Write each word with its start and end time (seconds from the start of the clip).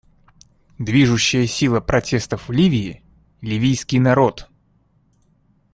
Движущая 0.79 1.45
сила 1.45 1.79
протестов 1.79 2.49
в 2.49 2.51
Ливии— 2.51 3.03
ливийский 3.41 3.99
народ. 3.99 4.49